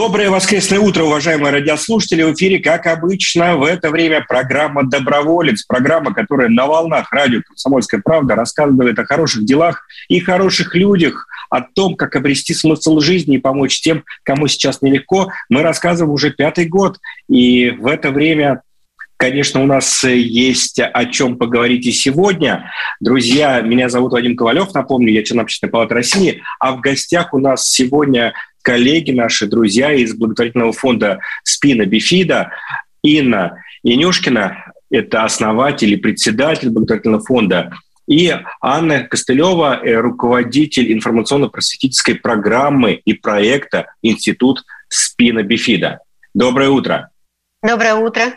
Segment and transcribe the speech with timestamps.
[0.00, 2.22] Доброе воскресное утро, уважаемые радиослушатели.
[2.22, 5.64] В эфире, как обычно, в это время программа «Доброволец».
[5.64, 11.62] Программа, которая на волнах радио «Комсомольская правда» рассказывает о хороших делах и хороших людях, о
[11.62, 15.32] том, как обрести смысл жизни и помочь тем, кому сейчас нелегко.
[15.48, 16.98] Мы рассказываем уже пятый год.
[17.28, 18.62] И в это время
[19.20, 22.70] Конечно, у нас есть о чем поговорить и сегодня.
[23.00, 27.40] Друзья, меня зовут Вадим Ковалев, напомню, я член Общественной палаты России, а в гостях у
[27.40, 28.32] нас сегодня
[28.68, 32.52] коллеги, наши друзья из благотворительного фонда «Спина Бифида».
[33.02, 37.72] Инна Янюшкина– это основатель и председатель благотворительного фонда.
[38.06, 46.00] И Анна Костылева, э, руководитель информационно-просветительской программы и проекта «Институт Спина Бифида».
[46.34, 47.08] Доброе утро.
[47.62, 48.34] Доброе утро.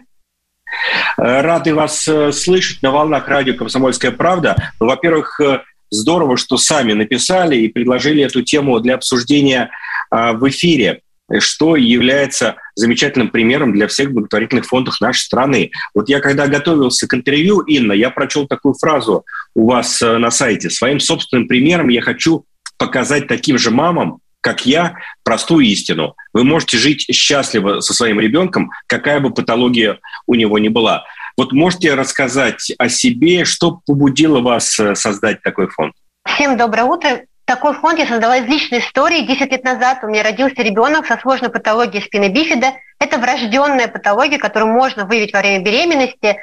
[1.18, 4.56] Э, рады вас э, слышать на волнах радио «Комсомольская правда».
[4.80, 5.42] Во-первых,
[5.90, 9.70] здорово, что сами написали и предложили эту тему для обсуждения
[10.12, 11.02] в эфире
[11.40, 15.72] что является замечательным примером для всех благотворительных фондов нашей страны.
[15.94, 20.32] Вот я когда готовился к интервью, Инна, я прочел такую фразу у вас э, на
[20.32, 20.70] сайте.
[20.70, 22.46] Своим собственным примером я хочу
[22.78, 26.16] показать таким же мамам, как я, простую истину.
[26.34, 31.06] Вы можете жить счастливо со своим ребенком, какая бы патология у него ни была.
[31.38, 35.94] Вот можете рассказать о себе, что побудило вас э, создать такой фонд?
[36.26, 37.22] Всем доброе утро.
[37.52, 39.28] Такой фонд я создала из личной истории.
[39.28, 42.76] Десять лет назад у меня родился ребенок со сложной патологией спины бифида.
[42.98, 46.38] Это врожденная патология, которую можно выявить во время беременности.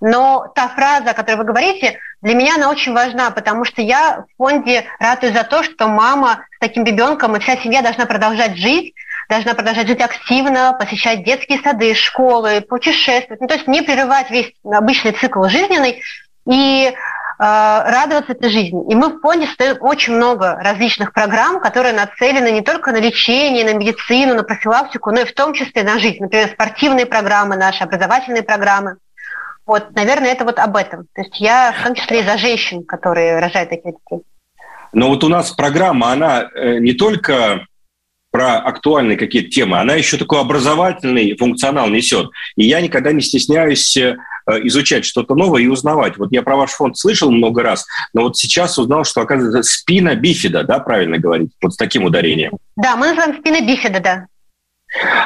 [0.00, 4.24] Но та фраза, о которой вы говорите, для меня она очень важна, потому что я
[4.26, 8.56] в фонде ратую за то, что мама с таким ребенком и вся семья должна продолжать
[8.56, 8.94] жить,
[9.28, 13.42] должна продолжать жить активно, посещать детские сады, школы, путешествовать.
[13.42, 16.02] Ну, то есть не прерывать весь обычный цикл жизненный.
[16.50, 16.94] И
[17.38, 18.92] радоваться этой жизни.
[18.92, 23.64] И мы в фонде стоим очень много различных программ, которые нацелены не только на лечение,
[23.64, 26.18] на медицину, на профилактику, но и в том числе на жизнь.
[26.20, 28.96] Например, спортивные программы наши, образовательные программы.
[29.66, 31.06] Вот, наверное, это вот об этом.
[31.14, 34.24] То есть я в том числе и за женщин, которые рожают таких детей.
[34.92, 37.66] Но вот у нас программа, она э, не только
[38.34, 42.30] про актуальные какие-то темы, она еще такой образовательный функционал несет.
[42.56, 44.16] И я никогда не стесняюсь э,
[44.64, 46.16] изучать что-то новое и узнавать.
[46.18, 50.16] Вот я про ваш фонд слышал много раз, но вот сейчас узнал, что, оказывается, спина
[50.16, 52.58] бифида, да, правильно говорить, вот с таким ударением.
[52.74, 54.26] Да, мы называем спина бифида, да.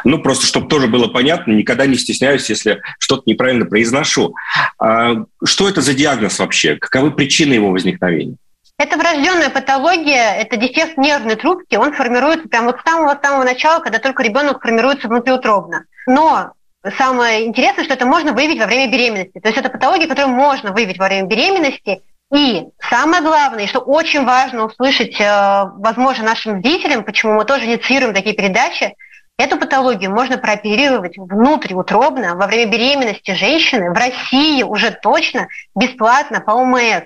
[0.04, 4.34] Ну, просто чтобы тоже было понятно, никогда не стесняюсь, если что-то неправильно произношу.
[4.78, 6.76] А что это за диагноз вообще?
[6.76, 8.36] Каковы причины его возникновения?
[8.78, 13.98] Это врожденная патология, это дефект нервной трубки, он формируется прямо вот с самого-самого начала, когда
[13.98, 15.84] только ребенок формируется внутриутробно.
[16.06, 16.52] Но
[16.96, 19.40] самое интересное, что это можно выявить во время беременности.
[19.40, 22.02] То есть это патология, которую можно выявить во время беременности.
[22.32, 28.14] И самое главное, что очень важно услышать, э, возможно, нашим зрителям, почему мы тоже инициируем
[28.14, 28.94] такие передачи,
[29.40, 35.46] Эту патологию можно прооперировать внутриутробно во время беременности женщины в России уже точно
[35.76, 37.04] бесплатно по ОМС.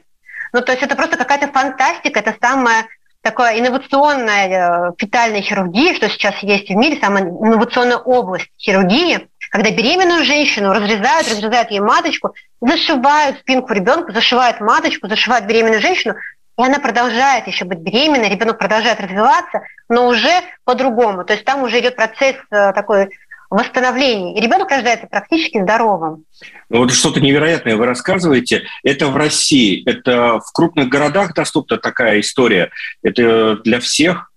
[0.53, 2.87] Ну, то есть это просто какая-то фантастика, это самая
[3.23, 9.71] такая инновационная э, фетальная хирургия, что сейчас есть в мире, самая инновационная область хирургии, когда
[9.71, 16.15] беременную женщину разрезают, разрезают ей маточку, зашивают спинку ребенка, зашивают маточку, зашивают беременную женщину,
[16.59, 20.33] и она продолжает еще быть беременной, ребенок продолжает развиваться, но уже
[20.65, 21.25] по-другому.
[21.25, 23.11] То есть там уже идет процесс э, такой
[23.53, 24.37] восстановлении.
[24.37, 26.25] И ребенок рождается практически здоровым.
[26.69, 28.65] Ну, вот что-то невероятное вы рассказываете.
[28.83, 32.71] Это в России, это в крупных городах доступна такая история.
[33.03, 34.31] Это для всех?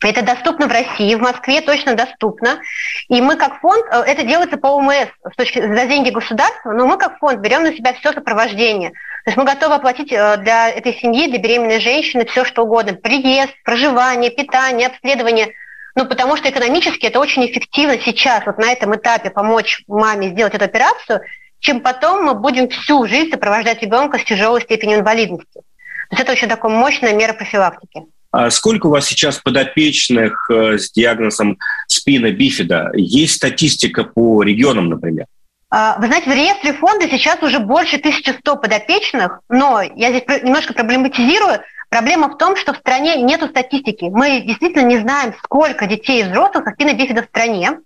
[0.00, 2.60] Это доступно в России, в Москве точно доступно.
[3.08, 6.86] И мы как фонд, э, это делается по ОМС с точки, за деньги государства, но
[6.86, 8.90] мы как фонд берем на себя все сопровождение.
[8.90, 12.92] То есть мы готовы оплатить э, для этой семьи, для беременной женщины все что угодно.
[12.92, 15.48] Приезд, проживание, питание, обследование–
[15.98, 20.54] ну, потому что экономически это очень эффективно сейчас, вот на этом этапе помочь маме сделать
[20.54, 21.22] эту операцию,
[21.58, 25.54] чем потом мы будем всю жизнь сопровождать ребенка с тяжелой степенью инвалидности.
[25.54, 28.02] То есть это очень такая мощная мера профилактики.
[28.30, 31.58] А сколько у вас сейчас подопечных э, с диагнозом
[31.88, 32.92] спина бифида?
[32.94, 35.26] Есть статистика по регионам, например?
[35.70, 40.74] А, вы знаете, в реестре фонда сейчас уже больше 1100 подопечных, но я здесь немножко
[40.74, 41.58] проблематизирую.
[41.88, 44.10] Проблема в том, что в стране нет статистики.
[44.12, 47.80] Мы действительно не знаем, сколько детей и взрослых активно бифида в стране.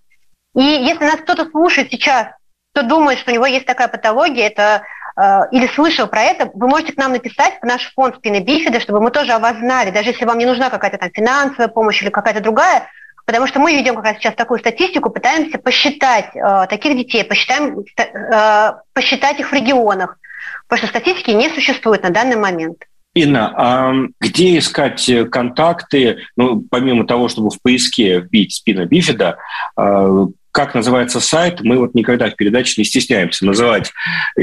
[0.54, 2.28] И если нас кто-то слушает сейчас,
[2.72, 4.82] кто думает, что у него есть такая патология, это
[5.16, 8.80] э, или слышал про это, вы можете к нам написать в наш фонд спины бифида,
[8.80, 12.02] чтобы мы тоже о вас знали, даже если вам не нужна какая-то там финансовая помощь
[12.02, 12.88] или какая-то другая,
[13.24, 17.84] потому что мы ведем как раз сейчас такую статистику, пытаемся посчитать э, таких детей, посчитаем,
[17.98, 20.18] э, посчитать их в регионах,
[20.66, 22.78] потому что статистики не существует на данный момент.
[23.14, 29.38] Инна, а где искать контакты, ну, помимо того, чтобы в поиске вбить спина бифида,
[29.76, 33.92] а, как называется сайт, мы вот никогда в передаче не стесняемся называть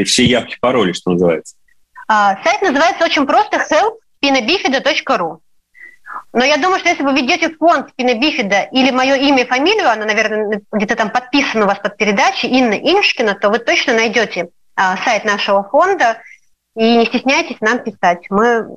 [0.06, 1.56] все явки, пароли, что называется.
[2.08, 5.40] А, сайт называется очень просто help.spinabifida.ru.
[6.34, 10.06] Но я думаю, что если вы ведете фонд спинобифида или мое имя и фамилию, она,
[10.06, 14.98] наверное, где-то там подписана у вас под передачей, Инна Иншкина, то вы точно найдете а,
[14.98, 16.18] сайт нашего фонда,
[16.76, 18.26] и не стесняйтесь нам писать.
[18.30, 18.68] Мы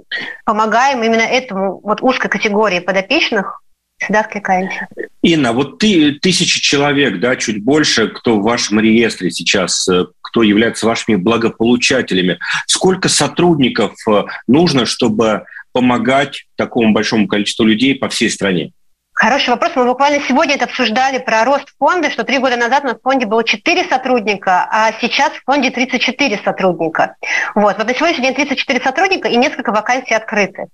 [0.44, 3.62] помогаем именно этому вот узкой категории подопечных,
[3.98, 4.88] всегда откликаемся.
[5.22, 10.42] Инна, вот ты тысячи человек, да, чуть больше, кто в вашем реестре сейчас, э, кто
[10.42, 12.38] является вашими благополучателями.
[12.66, 18.72] Сколько сотрудников э, нужно, чтобы помогать такому большому количеству людей по всей стране?
[19.14, 19.72] Хороший вопрос.
[19.76, 23.02] Мы буквально сегодня это обсуждали про рост фонда, что три года назад у нас в
[23.02, 27.16] фонде было 4 сотрудника, а сейчас в фонде 34 сотрудника.
[27.54, 27.76] Вот.
[27.76, 30.68] Вот на сегодняшний день 34 сотрудника и несколько вакансий открыты.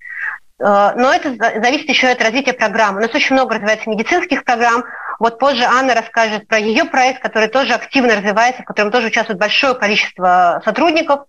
[0.61, 2.99] Э, но это зависит еще от развития программы.
[2.99, 4.85] У нас очень много развивается медицинских программ.
[5.19, 9.41] Вот позже Анна расскажет про ее проект, который тоже активно развивается, в котором тоже участвует
[9.41, 11.23] большое количество сотрудников.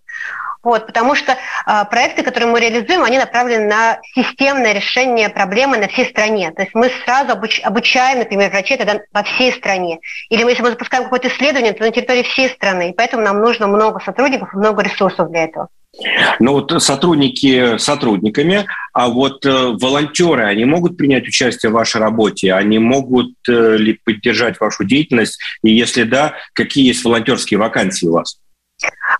[0.62, 5.88] Вот, потому что э, проекты, которые мы реализуем, они направлены на системное решение проблемы на
[5.88, 6.52] всей стране.
[6.52, 10.00] То есть мы сразу обуч, обучаем, например, врачей тогда во всей стране.
[10.28, 12.90] Или мы, если мы запускаем какое-то исследование, то на территории всей страны.
[12.90, 15.68] И поэтому нам нужно много сотрудников много ресурсов для этого.
[16.38, 22.52] Ну вот сотрудники сотрудниками, а вот э, волонтеры, они могут принять участие в вашей работе?
[22.52, 25.40] Они могут э, ли поддержать вашу деятельность?
[25.64, 28.38] И если да, какие есть волонтерские вакансии у вас?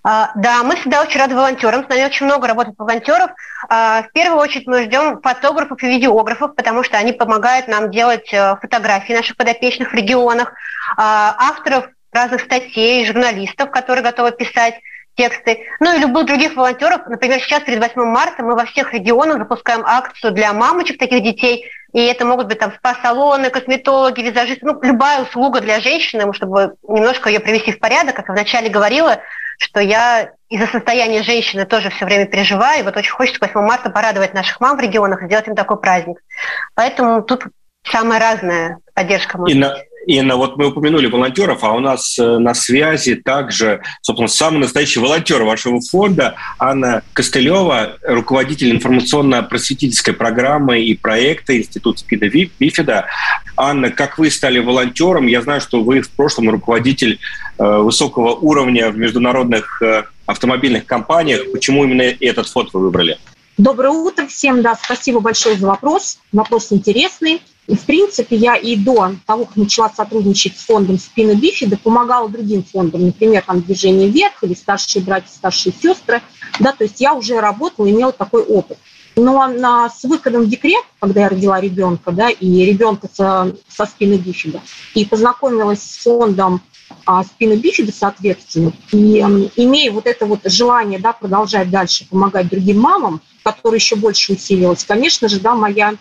[0.02, 1.84] А, да, мы всегда очень рады волонтерам.
[1.84, 3.30] С нами очень много работает волонтеров.
[3.68, 8.32] А, в первую очередь мы ждем фотографов и видеографов, потому что они помогают нам делать
[8.32, 10.52] э, фотографии наших подопечных в регионах,
[10.96, 14.80] а, авторов разных статей, журналистов, которые готовы писать
[15.16, 17.06] тексты, ну и любых других волонтеров.
[17.06, 21.66] Например, сейчас перед 8 марта мы во всех регионах запускаем акцию для мамочек таких детей,
[21.92, 27.28] и это могут быть там спа-салоны, косметологи, визажисты, ну, любая услуга для женщины, чтобы немножко
[27.28, 29.18] ее привести в порядок, как я вначале говорила,
[29.60, 33.90] что я из-за состояния женщины тоже все время переживаю, и вот очень хочется 8 марта
[33.90, 36.18] порадовать наших мам в регионах, сделать им такой праздник.
[36.74, 37.44] Поэтому тут
[37.84, 39.36] самая разная поддержка.
[39.36, 43.82] Может и, на, Инна, вот мы упомянули волонтеров, а у нас э, на связи также,
[44.00, 52.28] собственно, самый настоящий волонтер вашего фонда Анна Костылева, руководитель информационно-просветительской программы и проекта Института СПИДа
[52.28, 53.06] Бифида.
[53.56, 55.26] Анна, как вы стали волонтером?
[55.26, 57.18] Я знаю, что вы в прошлом руководитель
[57.58, 61.52] э, высокого уровня в международных э, автомобильных компаниях.
[61.52, 63.18] Почему именно этот фонд вы выбрали?
[63.58, 66.18] Доброе утро всем, да, спасибо большое за вопрос.
[66.32, 67.42] Вопрос интересный.
[67.70, 72.28] И, в принципе, я и до того, как начала сотрудничать с фондом Спина Бифида, помогала
[72.28, 76.20] другим фондам, например, там «Движение вверх» или «Старшие братья, старшие сестры».
[76.58, 78.76] Да, то есть я уже работала, имела такой опыт.
[79.14, 83.86] Но на, с выходом в декрет, когда я родила ребенка, да, и ребенка со, со
[83.86, 84.60] спины бифида,
[84.96, 86.62] и познакомилась с фондом
[87.06, 92.48] а, спины бифида, соответственно, и э, имея вот это вот желание, да, продолжать дальше помогать
[92.48, 95.94] другим мамам, которое еще больше усилилось, конечно же, да, моя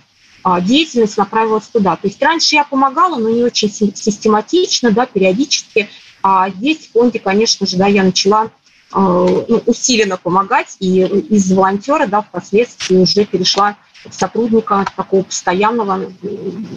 [0.62, 1.96] деятельность направилась туда.
[1.96, 5.90] То есть раньше я помогала, но не очень систематично, да, периодически.
[6.22, 8.50] А здесь в фонде, конечно же, да, я начала
[8.92, 16.10] а, ну, усиленно помогать, и из волонтера, да, впоследствии уже перешла в сотрудника такого постоянного,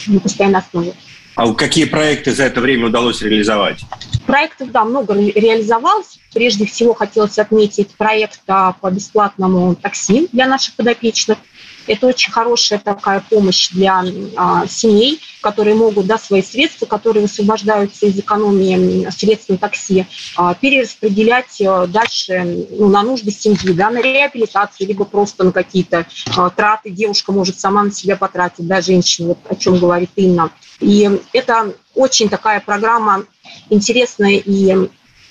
[0.07, 0.95] на постоянной основе.
[1.35, 3.81] А какие проекты за это время удалось реализовать?
[4.27, 6.19] Проектов, да, много реализовалось.
[6.35, 11.39] Прежде всего хотелось отметить проект по бесплатному такси для наших подопечных–
[11.87, 14.05] это очень хорошая такая помощь для
[14.37, 20.55] а, семей, которые могут да, свои средства, которые высвобождаются из экономии средств на такси, а,
[20.55, 26.51] перераспределять а, дальше ну, на нужды семьи, да, на реабилитацию, либо просто на какие-то а,
[26.51, 30.51] траты девушка может сама на себя потратить, да, женщина, вот, о чем говорит Инна.
[30.81, 33.25] И это очень такая программа
[33.71, 34.89] интересная и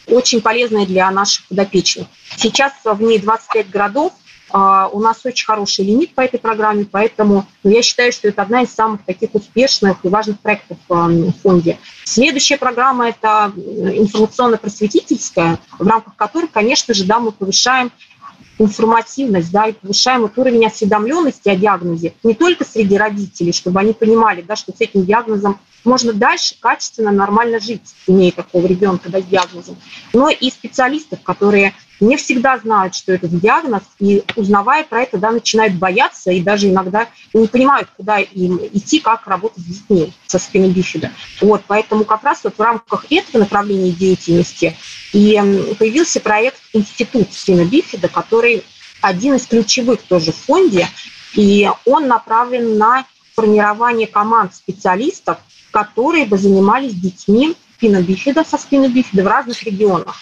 [0.08, 2.08] очень полезная для наших подопечных.
[2.38, 4.14] Сейчас в ней 25 городов,
[4.54, 8.64] у нас очень хороший лимит по этой программе, поэтому ну, я считаю, что это одна
[8.64, 11.78] из самых таких успешных и важных проектов а, в фонде.
[12.04, 17.92] Следующая программа– это информационно-просветительская, в рамках которой, конечно же, да, мы повышаем
[18.60, 23.94] информативность, да, и повышаем вот уровень осведомленности о диагнозе не только среди родителей, чтобы они
[23.94, 29.22] понимали, да, что с этим диагнозом можно дальше качественно, нормально жить, имея такого ребенка да,
[29.22, 29.78] с диагнозом,
[30.14, 35.32] но и специалистов, которые не всегда знают, что это диагноз, и узнавая про это, да,
[35.32, 40.40] начинают бояться и даже иногда не понимают, куда им идти, как работать с детьми со
[40.40, 41.12] спины бифида.
[41.40, 44.76] Вот, поэтому как раз вот в рамках этого направления деятельности
[45.14, 45.34] и
[45.78, 48.64] появился проект «Институт спины бифида», который
[49.02, 50.88] один из ключевых тоже в фонде,
[51.36, 53.06] и он направлен на
[53.42, 55.40] формирование команд специалистов,
[55.72, 60.18] которые бы занимались детьми спинобифида со спинобифида в разных регионах.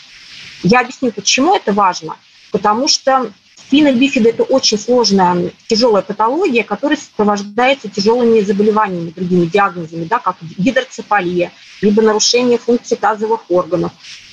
[0.63, 2.15] Я объясню, почему это важно.
[2.51, 3.31] Потому что
[3.67, 11.51] спинобифида– это очень сложная, тяжелая патология, которая сопровождается тяжелыми заболеваниями, другими диагнозами, да, как гидроцефалия,
[11.81, 13.91] либо нарушение функции тазовых органов,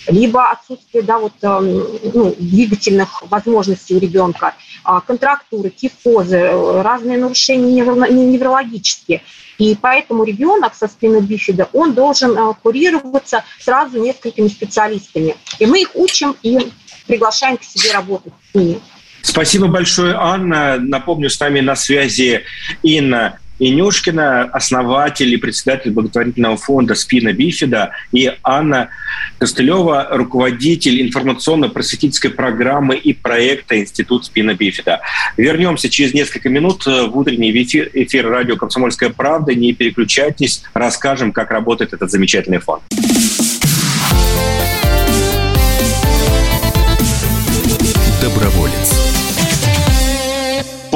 [0.09, 1.85] либо отсутствие да, вот, эм,
[2.15, 9.23] ну, двигательных возможностей у ребенка, а, контрактуры, кифозы, э, разные нарушения неврологические.
[9.59, 15.37] И поэтому ребенок со спиной бифида, он должен э, курироваться сразу несколькими специалистами.
[15.59, 16.71] И мы их учим и
[17.07, 18.81] приглашаем к себе работать с ними.
[19.23, 20.77] Спасибо большое, Анна.
[20.79, 22.45] Напомню, с нами на связи
[22.83, 28.91] Инна Инюшкина, основатель и председатель благотворительного фонда «Спина Бифида», и Анна
[29.39, 35.01] Костылева, руководитель информационно-просветительской программы и проекта «Институт Спина Бифида».
[35.37, 39.55] Вернемся через несколько минут в утренний эфир, эфир радио «Комсомольская правда».
[39.55, 42.83] Не переключайтесь, расскажем, как работает этот замечательный фонд.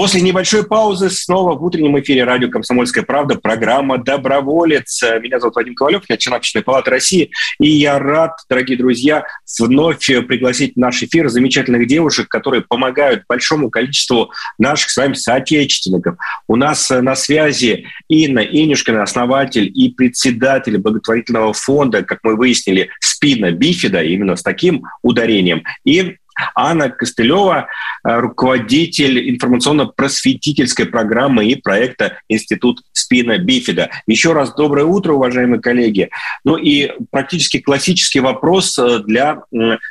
[0.01, 5.03] После небольшой паузы снова в утреннем эфире радио «Комсомольская правда» программа «Доброволец».
[5.21, 9.27] Меня зовут Вадим Ковалев, я член Общественной палаты России, и я рад, дорогие друзья,
[9.59, 16.17] вновь пригласить в наш эфир замечательных девушек, которые помогают большому количеству наших с вами соотечественников.
[16.49, 23.51] У нас на связи Инна Инюшкина, основатель и председатель благотворительного фонда, как мы выяснили, спина
[23.51, 26.17] бифида, именно с таким ударением, и
[26.55, 27.69] Анна Костылева,
[28.05, 33.91] э, руководитель информационно-просветительской программы и проекта «Институт спина бифида».
[34.07, 36.11] Еще раз доброе утро, уважаемые коллеги.
[36.45, 39.43] Ну и практически классический вопрос э, для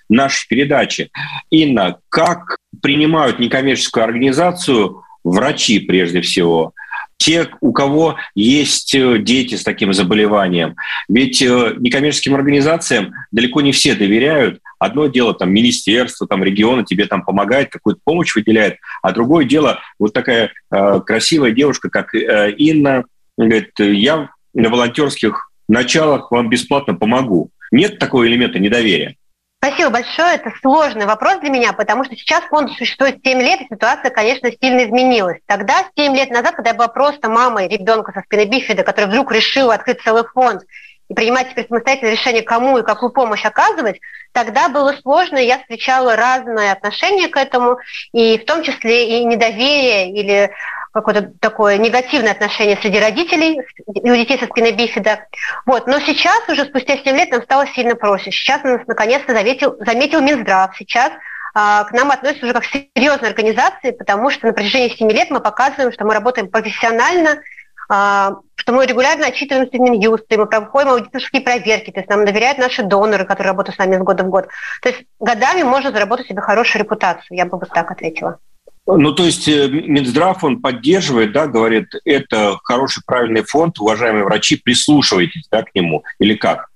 [0.09, 1.09] нашей передачи.
[1.49, 6.73] Инна, как принимают некоммерческую организацию врачи прежде всего–
[7.19, 10.75] те, у кого есть э, дети с таким заболеванием.
[11.09, 14.61] Ведь некоммерческим организациям далеко не все доверяют.
[14.79, 19.79] Одно дело, там, министерство, там, региона тебе там помогает, какую-то помощь выделяет, а другое дело,
[19.99, 23.03] вот такая э, красивая девушка, как э, Инна,
[23.37, 27.51] говорит, я на волонтерских началах вам бесплатно помогу.
[27.71, 29.15] Нет такого элемента недоверия.
[29.61, 30.35] Спасибо большое.
[30.35, 34.49] Это сложный вопрос для меня, потому что сейчас фонд существует 7 лет, и ситуация, конечно,
[34.51, 35.39] сильно изменилась.
[35.47, 39.33] Тогда, 7 лет назад, когда я была просто мамой ребенка со спины бифида, который вдруг
[39.33, 40.63] решил открыть целый фонд
[41.09, 43.99] и принимать теперь самостоятельное решение, кому и какую помощь оказывать,
[44.31, 47.77] тогда было сложно, и я встречала разное отношение к этому,
[48.13, 50.51] и в том числе и недоверие или
[50.93, 55.27] какое-то такое негативное отношение среди родителей у детей со спиной бифида.
[55.65, 55.87] Вот.
[55.87, 58.31] Но сейчас, уже спустя 7 лет, нам стало сильно проще.
[58.31, 60.75] Сейчас нас наконец-то заметил, заметил Минздрав.
[60.77, 61.11] Сейчас
[61.53, 65.29] а, к нам относятся уже как к серьезной организации, потому что на протяжении 7 лет
[65.29, 67.41] мы показываем, что мы работаем профессионально,
[67.89, 72.83] что мы регулярно отчитываемся в Минюсте, мы проходим аудиторские проверки, то есть нам доверяют наши
[72.83, 74.47] доноры, которые работают с нами с года в год.
[74.81, 78.37] То есть годами можно заработать себе хорошую репутацию, я бы вот так ответила.
[78.85, 84.55] Ну, то есть э, Минздрав, он поддерживает, да, говорит, это хороший, правильный фонд, уважаемые врачи,
[84.55, 86.69] прислушивайтесь, да, к нему, или как?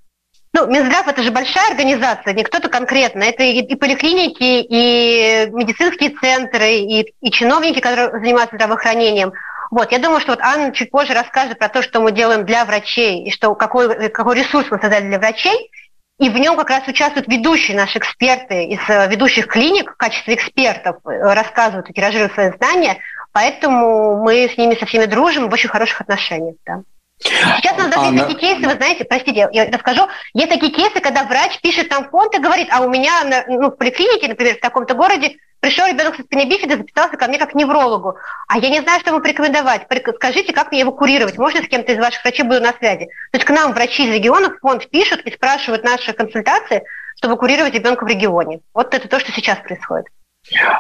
[0.56, 3.24] Ну, Минздрав– это же большая организация, не кто-то конкретно.
[3.24, 9.34] Это и, и поликлиники, и медицинские центры, и, и чиновники, которые занимаются здравоохранением.
[9.74, 12.64] Вот, я думаю, что вот Анна чуть позже расскажет про то, что мы делаем для
[12.64, 15.72] врачей, и что, какой, какой ресурс мы создали для врачей.
[16.20, 20.36] И в нем как раз участвуют ведущие наши эксперты из э, ведущих клиник в качестве
[20.36, 23.00] экспертов, э, рассказывают и тиражируют свои знания,
[23.32, 26.56] поэтому мы с ними со всеми дружим в очень хороших отношениях.
[26.68, 26.84] Да.
[27.20, 31.00] Сейчас у нас даже есть такие кейсы, вы знаете, простите, я расскажу, есть такие кейсы,
[31.00, 34.62] когда врач пишет там фонд и говорит, а у меня ну, в поликлинике, например, в
[34.62, 38.18] таком-то городе пришел ребенок со спиной бифида, записался ко мне как к неврологу,
[38.50, 39.88] а я не знаю, что ему порекомендовать.
[40.16, 41.38] Скажите, как мне его курировать?
[41.38, 43.06] Можно с кем-то из ваших врачей буду на связи?
[43.32, 46.84] То есть к нам врачи из регионов фонд пишут и спрашивают наши консультации,
[47.16, 48.60] чтобы курировать ребенка в регионе.
[48.74, 50.08] Вот это то, что сейчас происходит.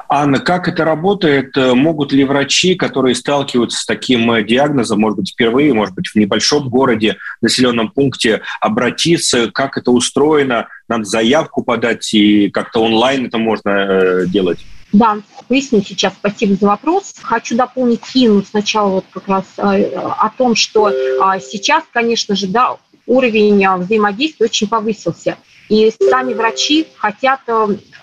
[0.09, 1.55] Анна, как это работает?
[1.55, 6.15] Могут ли врачи, которые сталкиваются с таким э, диагнозом, может быть, впервые, может быть, в
[6.15, 9.49] небольшом городе, населенном пункте, обратиться?
[9.51, 10.67] Как это устроено?
[10.89, 14.59] Надо заявку подать, и как-то онлайн это можно э, делать?
[14.91, 15.17] Да,
[15.47, 16.13] поясню сейчас.
[16.13, 17.15] Спасибо за вопрос.
[17.21, 19.61] Хочу дополнить Инну сначала вот как раз э,
[19.95, 20.91] о том, что
[21.39, 22.75] сейчас, конечно же, да,
[23.07, 25.37] уровень взаимодействия очень повысился.
[25.69, 27.39] И сами врачи хотят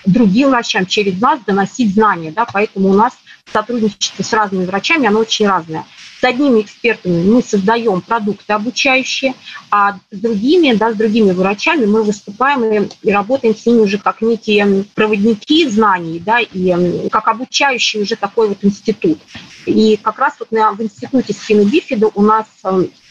[0.05, 3.15] другим врачам через нас доносить знания, да, поэтому у нас
[3.53, 5.85] сотрудничество с разными врачами, оно очень разное.
[6.21, 9.35] С одними экспертами мы создаем продукты обучающие,
[9.71, 13.99] а с другими, да, с другими врачами мы выступаем и, и работаем с ними уже
[13.99, 19.19] как некие проводники знаний, да, и как обучающий уже такой вот институт.
[19.65, 22.47] И как раз вот на, в институте спины бифида у нас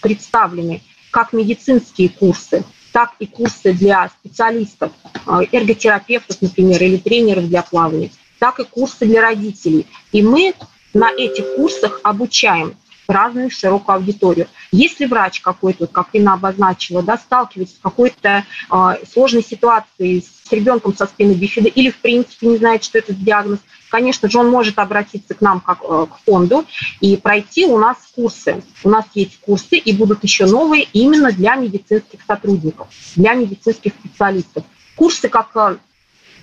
[0.02, 0.82] представлены
[1.12, 4.92] как медицинские курсы, так и курсы для специалистов,
[5.26, 9.88] э, эрготерапевтов, например, или тренеров для плавания, так и курсы для родителей.
[10.12, 10.54] И мы
[10.94, 12.76] на этих курсах обучаем
[13.10, 14.48] разную широкую аудиторию.
[14.72, 20.96] Если врач какой-то, как Инна обозначила, да, сталкивается с какой-то э, сложной ситуацией с ребенком
[20.96, 24.80] со спины бифида или, в принципе, не знает, что это диагноз, конечно же, он может
[24.80, 26.66] обратиться к нам как э, к фонду
[27.02, 28.64] и пройти у нас курсы.
[28.84, 34.64] У нас есть курсы и будут еще новые именно для медицинских сотрудников, для медицинских специалистов.
[34.96, 35.78] Курсы как э,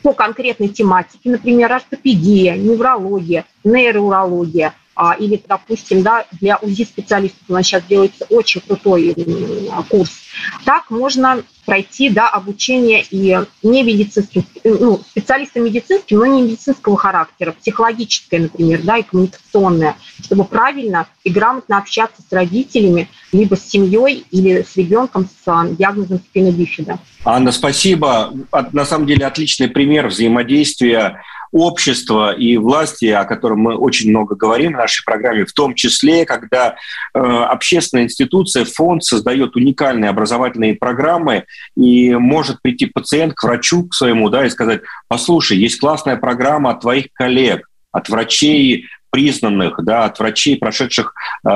[0.02, 7.66] по конкретной тематике, например, ортопедия, неврология, нейроурология– а, или, допустим, да, для УЗИ-специалистов у нас
[7.66, 9.14] сейчас делается очень крутой
[9.90, 10.10] курс.
[10.64, 17.52] Так можно пройти да, обучение и не медицинским, ну, специалистам медицинским, но не медицинского характера,
[17.52, 24.24] психологическое, например, да, и коммуникационное, чтобы правильно и грамотно общаться с родителями, либо с семьей
[24.30, 26.98] или с ребенком с а, диагнозом спины бифида.
[27.26, 28.32] Анна, спасибо.
[28.72, 34.74] На самом деле отличный пример взаимодействия общества и власти, о котором мы очень много говорим
[34.74, 36.76] в нашей программе, в том числе, когда
[37.14, 43.94] э, общественная институция, фонд создает уникальные образовательные программы, и может прийти пациент к врачу к
[43.94, 50.04] своему, да, и сказать, послушай, есть классная программа от твоих коллег, от врачей признанных, да,
[50.04, 51.12] от врачей, прошедших
[51.44, 51.48] э,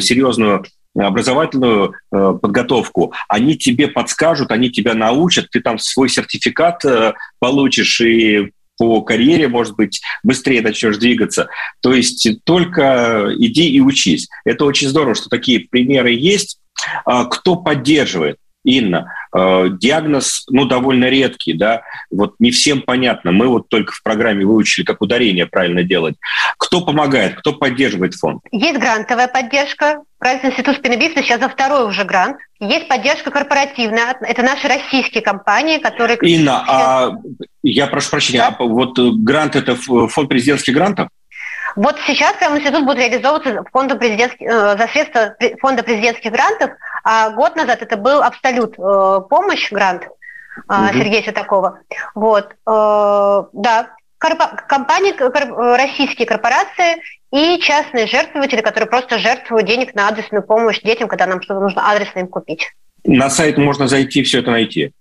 [0.00, 0.64] серьезную
[1.06, 8.00] образовательную э, подготовку, они тебе подскажут, они тебя научат, ты там свой сертификат э, получишь
[8.00, 11.48] и по карьере, может быть, быстрее начнешь двигаться.
[11.82, 14.28] То есть только иди и учись.
[14.44, 16.60] Это очень здорово, что такие примеры есть.
[17.04, 18.36] А, кто поддерживает?
[18.68, 23.32] Инна, э, диагноз, ну, довольно редкий, да, вот не всем понятно.
[23.32, 26.16] Мы вот только в программе выучили, как ударение правильно делать.
[26.58, 28.42] Кто помогает, кто поддерживает фонд?
[28.52, 30.02] Есть грантовая поддержка.
[30.18, 32.36] Правительный институт спинобивства сейчас за второй уже грант.
[32.60, 34.16] Есть поддержка корпоративная.
[34.20, 36.18] Это наши российские компании, которые...
[36.18, 37.12] Инна, а
[37.62, 38.56] я прошу прощения, да?
[38.58, 41.08] а вот грант– это фонд президентских грантов?
[41.76, 46.70] Вот сейчас прямо институт будет реализовываться фондом президентских, э, за средства фонда президентских грантов,
[47.04, 50.04] а год назад это был Абсолют э, помощь грант
[50.68, 50.74] угу.
[50.92, 51.80] Сергея Светакова.
[52.14, 55.14] Вот, э, да, компании,
[55.76, 56.96] российские корпорации
[57.32, 61.90] и частные жертвователи, которые просто жертвуют денег на адресную помощь детям, когда нам что-то нужно
[61.90, 62.72] адресно им купить.
[63.04, 64.92] На сайт можно зайти, все это найти.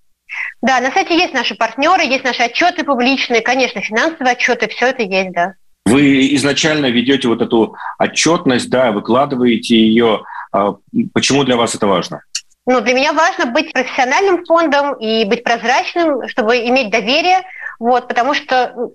[0.62, 5.04] Да, на сайте есть наши партнеры, есть наши отчеты публичные, конечно, финансовые отчеты, все это
[5.04, 5.54] есть, да.
[5.86, 10.24] Вы изначально ведете вот эту отчетность, да, выкладываете ее.
[10.58, 10.76] А
[11.13, 12.22] почему для вас это важно?
[12.65, 17.43] Ну, для меня важно быть профессиональным фондом и быть прозрачным, чтобы иметь доверие,
[17.80, 18.91] вот, потому что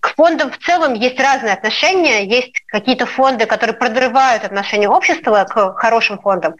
[0.00, 2.24] к фондам в целом есть разные отношения.
[2.24, 6.54] Есть какие-то фонды, которые подрывают отношение общества к хорошим фондам.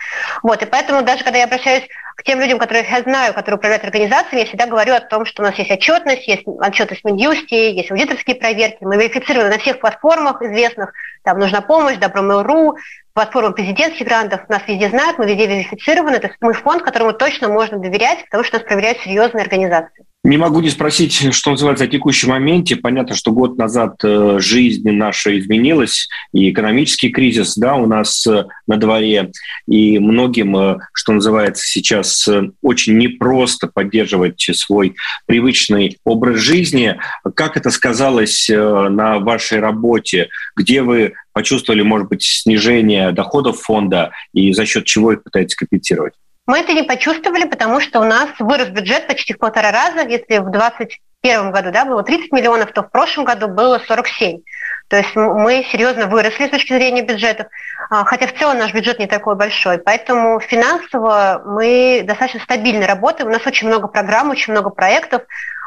[0.45, 1.85] Вот, и поэтому даже когда я обращаюсь
[2.17, 5.43] к тем людям, которых я знаю, которые управляют организациями, я всегда говорю о том, что
[5.43, 9.81] у нас есть отчетность, есть отчетность в Минюсте, есть аудиторские проверки, мы верифицированы на всех
[9.81, 10.93] платформах известных,
[11.25, 12.75] там нужна помощь, Добро.Mail.ru,
[13.15, 17.49] платформа президентских грантов, нас везде знают, мы везде верифицированы, то есть мы фонд, которому точно
[17.49, 20.07] можно доверять, потому что нас проверяют серьезные организации.
[20.25, 22.77] Не могу не спросить, что называется, о текущем моменте.
[22.77, 28.45] Понятно, что год назад э, жизнь наша изменилась, и экономический кризис да, у нас э,
[28.69, 29.33] на дворе,
[29.67, 32.29] и многим, э, что называется, сейчас
[32.63, 34.95] очень непросто поддерживать свой
[35.27, 37.01] привычный образ жизни.
[37.35, 40.29] Как это сказалось на вашей работе?
[40.55, 46.15] Где вы почувствовали, может быть, снижение доходов фонда, и за счет чего их пытаетесь компенсировать?
[46.47, 50.01] Мы это не почувствовали, потому что у нас вырос бюджет почти в полтора раза.
[50.09, 54.41] Если в 2021 году да, было 30 миллионов, то в прошлом году было 47.
[54.89, 57.47] То есть мы серьезно выросли с точки зрения бюджетов,
[57.89, 59.79] а, хотя в целом наш бюджет не такой большой.
[59.79, 63.31] Поэтому финансово мы достаточно стабильно работаем.
[63.31, 65.23] У нас очень много программ, очень много проектов,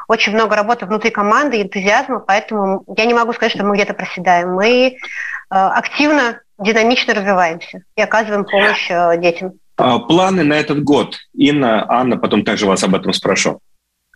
[0.09, 4.53] очень много работы внутри команды, энтузиазма, поэтому я не могу сказать, что мы где-то проседаем.
[4.53, 4.97] Мы
[5.49, 9.53] а, активно, динамично развиваемся и оказываем помощь а, детям.
[9.77, 11.17] А, планы на этот год.
[11.33, 13.59] Инна, Анна, потом также вас об этом спрошу.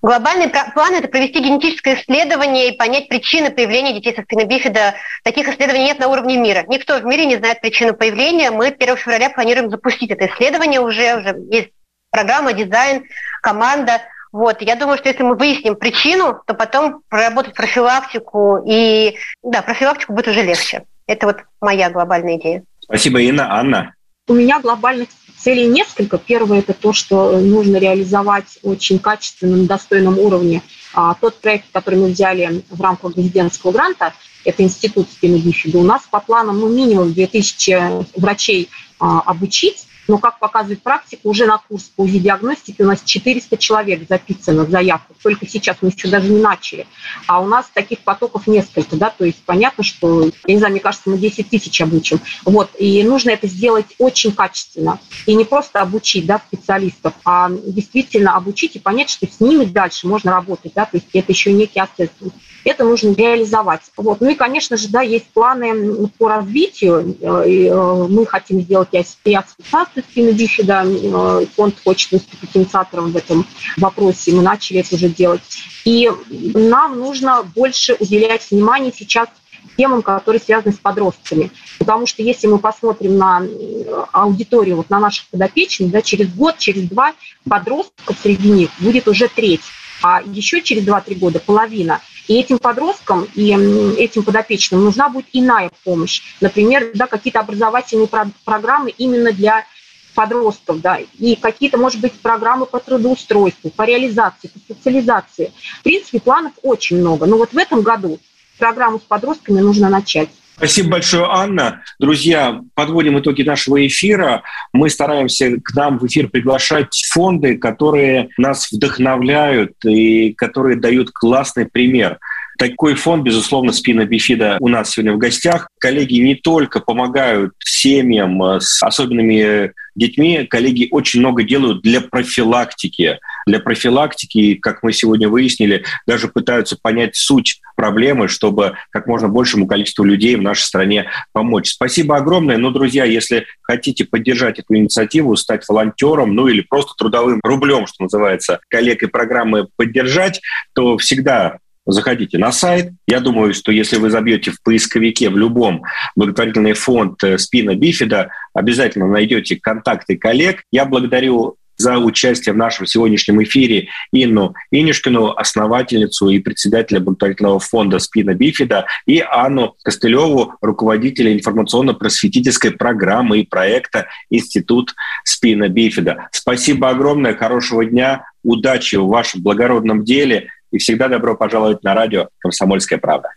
[0.01, 4.95] Глобальный план– это провести генетическое исследование и понять причины появления детей со спины бифида.
[5.23, 6.63] Таких исследований нет на уровне мира.
[6.69, 8.49] Никто в мире не знает причину появления.
[8.51, 11.17] Мы 1 февраля планируем запустить это исследование уже.
[11.17, 11.71] Уже есть
[12.11, 13.03] программа, дизайн,
[13.41, 14.01] команда.
[14.31, 14.61] Вот.
[14.61, 20.29] Я думаю, что если мы выясним причину, то потом проработать профилактику и да, профилактику будет
[20.29, 20.85] уже легче.
[21.07, 22.63] Это вот моя глобальная идея.
[22.79, 23.53] Спасибо, Инна.
[23.53, 23.95] Анна?
[24.29, 26.19] У меня глобальных целей несколько.
[26.19, 30.61] Первое– это то, что нужно реализовать очень качественно, на достойном уровне
[30.93, 34.13] а, тот проект, который мы взяли в рамках президентского гранта,
[34.45, 35.79] это институт спины бифида.
[35.79, 41.45] У нас по планам ну, минимум 2000 врачей а, обучить, но, как показывает практика, уже
[41.45, 45.13] на курс по УЗИ-диагностике у нас 400 человек записано в заявку.
[45.21, 46.87] Только сейчас мы еще даже не начали.
[47.27, 50.81] А у нас таких потоков несколько, да, то есть понятно, что, я не знаю, мне
[50.81, 52.19] кажется, мы 10 тысяч обучим.
[52.43, 54.99] Вот, и нужно это сделать очень качественно.
[55.27, 60.07] И не просто обучить, да, специалистов, а действительно обучить и понять, что с ними дальше
[60.07, 62.33] можно работать, да, то есть это еще некий ассессмент.
[62.63, 63.81] Это нужно реализовать.
[63.95, 64.21] Вот.
[64.21, 67.15] Ну и, конечно же, да, есть планы по развитию.
[67.21, 70.83] Э, мы хотим сделать и ассоциацию Константина Бифеда.
[70.85, 73.45] Э, фонд хочет выступить инициатором в этом
[73.77, 74.33] вопросе.
[74.33, 75.41] Мы начали это уже делать.
[75.85, 79.29] И нам нужно больше уделять внимание сейчас
[79.77, 81.51] темам, которые связаны с подростками.
[81.77, 86.57] Потому что если мы посмотрим на э, аудиторию, вот на наших подопечных, да, через год,
[86.57, 87.13] через два
[87.47, 89.61] подростков среди них будет уже треть,
[90.01, 92.01] а еще через 2-3 года половина.
[92.29, 93.49] И этим подросткам и
[93.97, 96.21] этим подопечным нужна будет иная помощь.
[96.39, 99.65] Например, да, какие-то образовательные про- программы именно для
[100.13, 105.51] подростков, да, и какие-то, может быть, программы по трудоустройству, по реализации, по социализации.
[105.79, 107.25] В принципе, планов очень много.
[107.25, 108.19] Но вот в этом году
[108.59, 110.29] программу с подростками нужно начать.
[110.59, 111.83] Спасибо большое, Анна.
[111.99, 114.43] Друзья, подводим итоги нашего эфира.
[114.73, 121.65] Мы стараемся к нам в эфир приглашать фонды, которые нас вдохновляют и которые дают классный
[121.65, 122.19] пример.
[122.59, 125.69] Такой фонд, безусловно, спина бифида у нас сегодня в гостях.
[125.79, 133.19] Коллеги не только помогают семьям э, с особенными детьми, коллеги очень много делают для профилактики.
[133.47, 139.65] Для профилактики, как мы сегодня выяснили, даже пытаются понять суть проблемы, чтобы как можно большему
[139.65, 141.69] количеству людей в нашей стране помочь.
[141.69, 142.57] Спасибо огромное.
[142.57, 148.03] Ну, друзья, если хотите поддержать эту инициативу, стать волонтером, ну или просто трудовым рублем, что
[148.03, 150.41] называется, коллег и программы поддержать,
[150.73, 151.59] то всегда
[151.91, 152.91] заходите на сайт.
[153.07, 155.83] Я думаю, что если вы забьете в поисковике в любом
[156.15, 160.63] благотворительный фонд э, спина бифида, обязательно найдете контакты коллег.
[160.71, 167.99] Я благодарю за участие в нашем сегодняшнем эфире Инну Инюшкину, основательницу и председателя благотворительного фонда
[167.99, 176.27] «Спина Бифида», и Анну Костылеву, руководителя информационно-просветительской программы и проекта «Институт Спина Бифида».
[176.33, 182.29] Спасибо огромное, хорошего дня, удачи в вашем благородном деле– и всегда добро пожаловать на радио
[182.39, 183.29] «Комсомольская правда».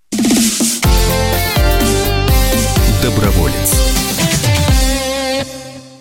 [3.02, 3.81] Доброволец.